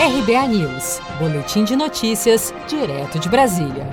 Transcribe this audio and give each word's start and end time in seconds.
RBA 0.00 0.48
News, 0.48 0.98
Boletim 1.18 1.62
de 1.62 1.76
Notícias, 1.76 2.54
direto 2.66 3.18
de 3.18 3.28
Brasília. 3.28 3.86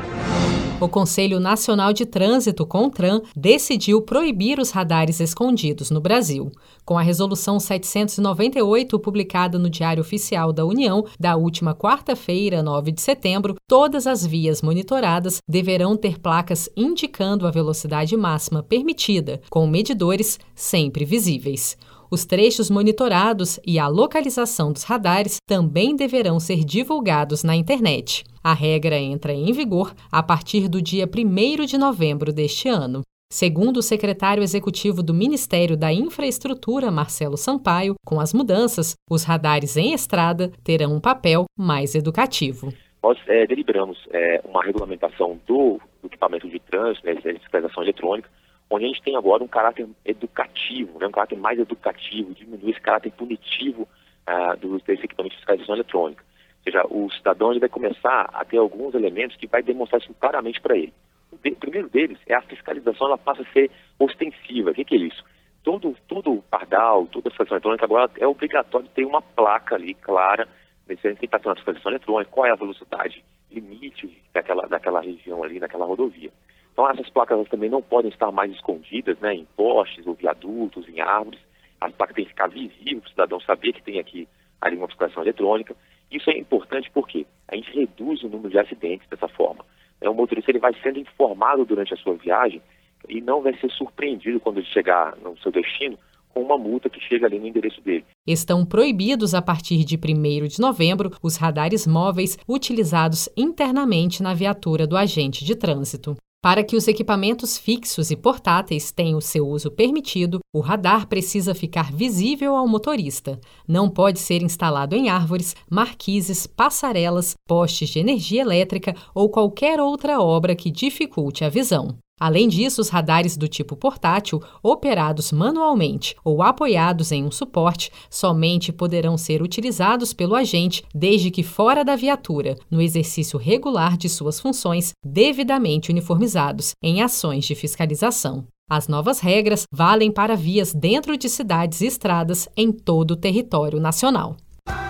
O 0.79 0.87
Conselho 0.87 1.37
Nacional 1.37 1.91
de 1.91 2.05
Trânsito, 2.05 2.65
CONTRAN, 2.65 3.21
decidiu 3.35 4.01
proibir 4.01 4.57
os 4.57 4.71
radares 4.71 5.19
escondidos 5.19 5.91
no 5.91 5.99
Brasil. 5.99 6.49
Com 6.85 6.97
a 6.97 7.01
Resolução 7.01 7.59
798, 7.59 8.97
publicada 8.99 9.59
no 9.59 9.69
Diário 9.69 9.99
Oficial 9.99 10.53
da 10.53 10.63
União, 10.63 11.03
da 11.19 11.35
última 11.35 11.75
quarta-feira, 11.75 12.63
9 12.63 12.93
de 12.93 13.01
setembro, 13.01 13.55
todas 13.67 14.07
as 14.07 14.25
vias 14.25 14.61
monitoradas 14.61 15.41
deverão 15.45 15.97
ter 15.97 16.19
placas 16.19 16.69
indicando 16.77 17.45
a 17.45 17.51
velocidade 17.51 18.15
máxima 18.15 18.63
permitida, 18.63 19.41
com 19.49 19.67
medidores 19.67 20.39
sempre 20.55 21.03
visíveis. 21.03 21.75
Os 22.09 22.25
trechos 22.25 22.69
monitorados 22.69 23.59
e 23.67 23.77
a 23.77 23.87
localização 23.87 24.71
dos 24.71 24.83
radares 24.83 25.37
também 25.45 25.95
deverão 25.95 26.39
ser 26.39 26.63
divulgados 26.63 27.43
na 27.43 27.55
internet. 27.55 28.23
A 28.41 28.53
regra 28.53 28.97
entra 28.97 29.33
em 29.33 29.51
vigor 29.51 29.93
a 30.09 30.23
partir 30.23 30.69
do 30.69 30.81
dia 30.81 31.05
1 31.05 31.65
de 31.65 31.77
novembro 31.77 32.31
deste 32.31 32.69
ano. 32.69 33.01
Segundo 33.29 33.77
o 33.77 33.83
secretário 33.83 34.41
executivo 34.41 35.03
do 35.03 35.13
Ministério 35.13 35.75
da 35.75 35.91
Infraestrutura, 35.91 36.89
Marcelo 36.89 37.35
Sampaio, 37.35 37.95
com 38.05 38.21
as 38.21 38.33
mudanças, 38.33 38.95
os 39.11 39.25
radares 39.25 39.75
em 39.75 39.93
estrada 39.93 40.49
terão 40.63 40.95
um 40.95 41.01
papel 41.01 41.43
mais 41.59 41.93
educativo. 41.93 42.73
Nós 43.03 43.17
é, 43.27 43.45
deliberamos 43.45 43.97
é, 44.11 44.41
uma 44.45 44.63
regulamentação 44.63 45.37
do, 45.45 45.77
equipamento 46.05 46.47
de 46.49 46.59
trânsito, 46.59 47.05
né, 47.05 47.15
fiscalização 47.15 47.83
eletrônica, 47.83 48.29
onde 48.69 48.85
a 48.85 48.87
gente 48.87 49.01
tem 49.01 49.15
agora 49.15 49.43
um 49.43 49.47
caráter 49.47 49.87
educativo, 50.05 50.99
né, 50.99 51.07
um 51.07 51.11
caráter 51.11 51.37
mais 51.37 51.59
educativo, 51.59 52.33
diminui 52.33 52.71
esse 52.71 52.81
caráter 52.81 53.11
punitivo 53.11 53.87
uh, 54.27 54.57
do, 54.57 54.77
desse 54.79 55.05
equipamento 55.05 55.33
de 55.33 55.37
fiscalização 55.37 55.75
eletrônica. 55.75 56.23
Ou 56.57 56.63
seja, 56.63 56.85
o 56.89 57.09
cidadão 57.11 57.51
ele 57.51 57.61
vai 57.61 57.69
começar 57.69 58.29
a 58.33 58.43
ter 58.43 58.57
alguns 58.57 58.93
elementos 58.93 59.37
que 59.37 59.47
vai 59.47 59.63
demonstrar 59.63 60.01
isso 60.01 60.13
claramente 60.19 60.59
para 60.59 60.75
ele. 60.75 60.93
O, 61.31 61.37
de, 61.37 61.51
primeiro 61.51 61.89
deles 61.89 62.19
é 62.27 62.35
a 62.35 62.41
fiscalização, 62.41 63.07
ela 63.07 63.17
passa 63.17 63.41
a 63.41 63.53
ser 63.53 63.71
ostensiva. 63.97 64.71
O 64.71 64.73
que, 64.73 64.83
que 64.83 64.95
é 64.95 64.99
isso? 64.99 65.23
Todo, 65.63 65.95
todo 66.07 66.43
pardal, 66.49 67.07
toda 67.07 67.29
fiscalização 67.29 67.57
eletrônica 67.57 67.85
agora 67.85 68.11
é 68.17 68.27
obrigatório 68.27 68.87
ter 68.89 69.05
uma 69.05 69.21
placa 69.21 69.75
ali 69.75 69.93
clara, 69.93 70.47
dizendo 70.87 71.17
quem 71.17 71.25
está 71.25 71.37
fazendo 71.39 71.53
a 71.53 71.55
fiscalização 71.55 71.91
eletrônica, 71.91 72.31
qual 72.31 72.45
é 72.45 72.51
a 72.51 72.55
velocidade 72.55 73.23
limite 73.51 74.21
daquela, 74.33 74.67
daquela 74.67 75.01
região 75.01 75.43
ali, 75.43 75.59
naquela 75.59 75.85
rodovia. 75.85 76.31
Então 76.77 76.87
essas 76.91 77.09
placas 77.09 77.49
também 77.49 77.71
não 77.71 77.81
podem 77.81 78.11
estar 78.11 78.31
mais 78.31 78.51
escondidas 78.51 79.17
né, 79.19 79.33
em 79.33 79.47
postes 79.57 80.05
ou 80.05 80.13
viadutos, 80.13 80.87
em 80.87 81.01
árvores. 81.01 81.39
As 81.81 81.91
placas 81.91 82.15
têm 82.15 82.25
que 82.25 82.29
ficar 82.29 82.49
visíveis 82.49 82.99
para 82.99 83.07
o 83.07 83.09
cidadão 83.09 83.39
saber 83.39 83.73
que 83.73 83.81
tem 83.81 83.99
aqui 83.99 84.27
ali 84.61 84.77
uma 84.77 84.87
fiscalização 84.87 85.23
eletrônica. 85.23 85.75
Isso 86.11 86.29
é 86.29 86.37
importante 86.37 86.91
porque 86.93 87.25
a 87.47 87.55
gente 87.55 87.73
reduz 87.73 88.21
o 88.21 88.29
número 88.29 88.51
de 88.51 88.59
acidentes 88.59 89.09
dessa 89.09 89.27
forma. 89.27 89.65
É, 89.99 90.07
o 90.07 90.13
motorista 90.13 90.51
ele 90.51 90.59
vai 90.59 90.71
sendo 90.83 90.99
informado 90.99 91.65
durante 91.65 91.95
a 91.95 91.97
sua 91.97 92.13
viagem 92.13 92.61
e 93.09 93.21
não 93.21 93.41
vai 93.41 93.57
ser 93.57 93.71
surpreendido 93.71 94.39
quando 94.39 94.59
ele 94.59 94.67
chegar 94.67 95.17
no 95.17 95.35
seu 95.39 95.51
destino 95.51 95.97
com 96.29 96.43
uma 96.43 96.59
multa 96.59 96.91
que 96.91 96.99
chega 96.99 97.25
ali 97.25 97.39
no 97.39 97.47
endereço 97.47 97.81
dele. 97.81 98.05
Estão 98.27 98.63
proibidos 98.63 99.33
a 99.33 99.41
partir 99.41 99.83
de 99.83 99.95
1 99.95 100.47
de 100.47 100.61
novembro 100.61 101.09
os 101.23 101.37
radares 101.37 101.87
móveis 101.87 102.37
utilizados 102.47 103.27
internamente 103.35 104.21
na 104.21 104.35
viatura 104.35 104.85
do 104.85 104.95
agente 104.95 105.43
de 105.43 105.55
trânsito. 105.55 106.15
Para 106.47 106.63
que 106.63 106.77
os 106.77 106.87
equipamentos 106.87 107.57
fixos 107.57 108.09
e 108.09 108.15
portáteis 108.15 108.89
tenham 108.89 109.19
seu 109.19 109.45
uso 109.45 109.69
permitido, 109.69 110.39
o 110.55 110.61
radar 110.61 111.05
precisa 111.05 111.53
ficar 111.53 111.91
visível 111.91 112.55
ao 112.55 112.65
motorista. 112.65 113.37
Não 113.67 113.89
pode 113.89 114.19
ser 114.19 114.41
instalado 114.41 114.95
em 114.95 115.09
árvores, 115.09 115.53
marquises, 115.69 116.47
passarelas, 116.47 117.35
postes 117.45 117.89
de 117.89 117.99
energia 117.99 118.43
elétrica 118.43 118.95
ou 119.13 119.29
qualquer 119.29 119.81
outra 119.81 120.21
obra 120.21 120.55
que 120.55 120.71
dificulte 120.71 121.43
a 121.43 121.49
visão. 121.49 121.97
Além 122.19 122.47
disso, 122.47 122.81
os 122.81 122.89
radares 122.89 123.37
do 123.37 123.47
tipo 123.47 123.75
portátil, 123.75 124.41
operados 124.63 125.31
manualmente 125.31 126.15
ou 126.23 126.41
apoiados 126.41 127.11
em 127.11 127.23
um 127.23 127.29
suporte, 127.29 127.91
somente 128.09 128.73
poderão 128.73 129.17
ser 129.17 129.43
utilizados 129.43 130.13
pelo 130.13 130.33
agente 130.33 130.83
desde 130.93 131.29
que 131.29 131.43
fora 131.43 131.85
da 131.85 131.95
viatura, 131.95 132.55
no 132.71 132.81
exercício 132.81 133.37
regular 133.37 133.95
de 133.95 134.09
suas 134.09 134.39
funções, 134.39 134.93
devidamente 135.05 135.91
uniformizados 135.91 136.71
em 136.81 137.03
ações 137.03 137.45
de 137.45 137.53
fiscalização. 137.53 138.45
As 138.69 138.87
novas 138.87 139.19
regras 139.19 139.63
valem 139.71 140.11
para 140.11 140.35
vias 140.35 140.73
dentro 140.73 141.15
de 141.17 141.29
cidades 141.29 141.81
e 141.81 141.85
estradas 141.85 142.49
em 142.57 142.71
todo 142.71 143.11
o 143.11 143.15
território 143.15 143.79
nacional. 143.79 144.35